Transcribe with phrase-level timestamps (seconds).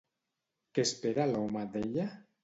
[0.77, 2.07] Què espera l'home d'ella?